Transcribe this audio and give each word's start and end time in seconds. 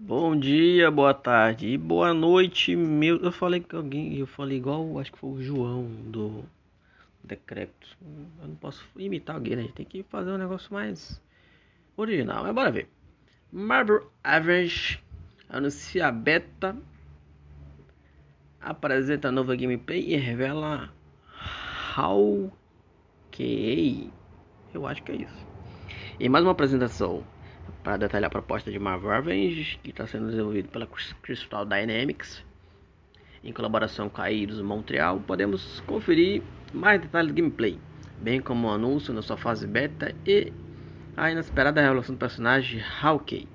Bom 0.00 0.38
dia, 0.38 0.92
boa 0.92 1.12
tarde 1.12 1.66
e 1.66 1.76
boa 1.76 2.14
noite, 2.14 2.76
meu. 2.76 3.16
Eu 3.16 3.32
falei 3.32 3.58
que 3.58 3.74
alguém, 3.74 4.16
eu 4.16 4.28
falei 4.28 4.56
igual, 4.56 4.96
acho 5.00 5.10
que 5.10 5.18
foi 5.18 5.28
o 5.28 5.42
João 5.42 5.86
do 6.04 6.44
Decreto. 7.24 7.98
Eu 8.40 8.46
não 8.46 8.54
posso 8.54 8.86
imitar 8.96 9.34
alguém, 9.34 9.56
né? 9.56 9.68
Tem 9.74 9.84
que 9.84 10.04
fazer 10.04 10.30
um 10.30 10.38
negócio 10.38 10.72
mais 10.72 11.20
original. 11.96 12.44
Mas 12.44 12.54
bora 12.54 12.70
ver. 12.70 12.88
Marvel 13.50 14.08
Avengers 14.22 15.00
anuncia 15.48 16.06
a 16.06 16.12
beta, 16.12 16.76
apresenta 18.60 19.32
nova 19.32 19.56
gameplay 19.56 20.14
e 20.14 20.16
revela 20.16 20.94
Hawkeye. 21.96 22.52
Eu 24.72 24.86
acho 24.86 25.02
que 25.02 25.10
é 25.10 25.16
isso. 25.16 25.46
E 26.20 26.28
mais 26.28 26.44
uma 26.44 26.52
apresentação 26.52 27.24
para 27.82 27.96
detalhar 27.96 28.28
a 28.28 28.30
proposta 28.30 28.70
de 28.70 28.78
Marvel 28.78 29.10
Avengers, 29.10 29.78
que 29.82 29.90
está 29.90 30.06
sendo 30.06 30.30
desenvolvido 30.30 30.68
pela 30.68 30.88
Crystal 31.22 31.64
Dynamics, 31.64 32.44
em 33.42 33.52
colaboração 33.52 34.08
com 34.08 34.20
a 34.20 34.32
Eidos 34.32 34.60
Montreal, 34.60 35.20
podemos 35.20 35.80
conferir 35.86 36.42
mais 36.72 37.00
detalhes 37.00 37.32
do 37.32 37.36
gameplay, 37.36 37.78
bem 38.20 38.40
como 38.40 38.66
o 38.68 38.70
anúncio 38.70 39.14
na 39.14 39.22
sua 39.22 39.36
fase 39.36 39.66
beta 39.66 40.14
e 40.26 40.52
a 41.16 41.30
inesperada 41.30 41.80
revelação 41.80 42.14
do 42.14 42.18
personagem 42.18 42.82
Hawkeye, 43.00 43.48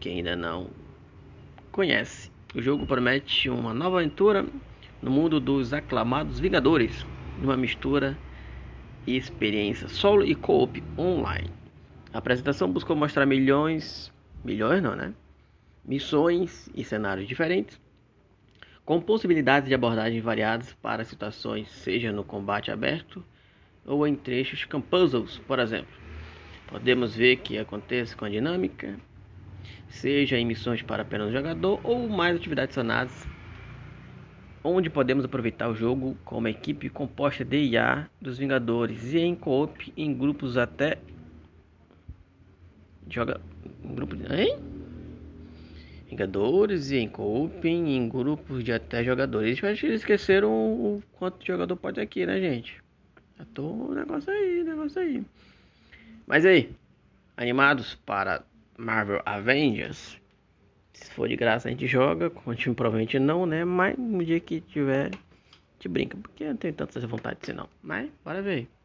que 0.00 0.08
ainda 0.08 0.36
não 0.36 0.70
conhece. 1.70 2.30
O 2.54 2.62
jogo 2.62 2.86
promete 2.86 3.48
uma 3.48 3.72
nova 3.72 3.98
aventura 3.98 4.44
no 5.00 5.10
mundo 5.10 5.38
dos 5.38 5.72
aclamados 5.72 6.40
Vingadores, 6.40 7.06
numa 7.40 7.56
mistura 7.56 8.16
e 9.06 9.16
experiência 9.16 9.88
solo 9.88 10.24
e 10.24 10.34
co-op 10.34 10.82
online. 10.98 11.50
A 12.18 12.20
apresentação 12.20 12.68
buscou 12.68 12.96
mostrar 12.96 13.24
milhões, 13.24 14.12
milhões 14.44 14.82
não, 14.82 14.96
né? 14.96 15.14
Missões 15.84 16.68
e 16.74 16.82
cenários 16.82 17.28
diferentes, 17.28 17.80
com 18.84 19.00
possibilidades 19.00 19.68
de 19.68 19.74
abordagem 19.76 20.20
variadas 20.20 20.74
para 20.82 21.04
situações, 21.04 21.70
seja 21.70 22.10
no 22.10 22.24
combate 22.24 22.72
aberto 22.72 23.24
ou 23.86 24.04
em 24.04 24.16
trechos 24.16 24.64
com 24.64 24.80
puzzles, 24.80 25.38
por 25.46 25.60
exemplo. 25.60 25.94
Podemos 26.66 27.14
ver 27.14 27.36
que 27.36 27.56
acontece 27.56 28.16
com 28.16 28.24
a 28.24 28.28
dinâmica, 28.28 28.98
seja 29.86 30.36
em 30.36 30.44
missões 30.44 30.82
para 30.82 31.02
apenas 31.02 31.28
o 31.28 31.32
jogador 31.32 31.80
ou 31.84 32.08
mais 32.08 32.34
atividades 32.34 32.76
adicionadas, 32.76 33.28
onde 34.64 34.90
podemos 34.90 35.24
aproveitar 35.24 35.68
o 35.68 35.74
jogo 35.76 36.16
com 36.24 36.38
uma 36.38 36.50
equipe 36.50 36.90
composta 36.90 37.44
de 37.44 37.58
IA 37.58 38.10
dos 38.20 38.38
Vingadores 38.38 39.14
e 39.14 39.20
em 39.20 39.36
co-op 39.36 39.92
em 39.96 40.12
grupos 40.12 40.56
até 40.56 41.00
joga 43.10 43.40
em 43.84 43.94
grupo 43.94 44.16
de. 44.16 44.24
Hein? 44.32 44.58
Vingadores 46.08 46.90
e 46.90 46.96
em 46.96 47.08
coping 47.08 47.94
em 47.96 48.08
grupos 48.08 48.64
de 48.64 48.72
até 48.72 49.04
jogadores. 49.04 49.60
Que 49.60 49.66
eles 49.66 50.00
esqueceram 50.00 50.50
o 50.50 51.02
quanto 51.12 51.44
jogador 51.46 51.76
pode 51.76 52.00
aqui, 52.00 52.24
né, 52.24 52.40
gente? 52.40 52.82
Já 53.38 53.44
tô 53.54 53.92
negócio 53.94 54.32
aí, 54.32 54.64
negócio 54.64 55.00
aí. 55.00 55.22
Mas 56.26 56.44
aí, 56.44 56.70
animados 57.36 57.94
para 58.06 58.42
Marvel 58.76 59.22
Avengers? 59.24 60.18
Se 60.92 61.10
for 61.12 61.28
de 61.28 61.36
graça 61.36 61.68
a 61.68 61.70
gente 61.70 61.86
joga, 61.86 62.28
continue 62.28 62.74
provavelmente 62.74 63.18
não, 63.18 63.46
né? 63.46 63.64
Mas 63.64 63.96
no 63.96 64.24
dia 64.24 64.40
que 64.40 64.60
tiver, 64.60 65.10
te 65.78 65.88
brinca, 65.88 66.16
porque 66.16 66.44
eu 66.44 66.48
não 66.48 66.56
tenho 66.56 66.74
tanta 66.74 67.06
vontade 67.06 67.38
assim 67.42 67.52
não. 67.52 67.68
Mas 67.82 68.10
bora 68.24 68.42
ver. 68.42 68.68